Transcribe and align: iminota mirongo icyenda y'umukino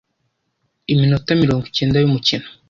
iminota 0.93 1.29
mirongo 1.43 1.63
icyenda 1.69 1.97
y'umukino 1.99 2.47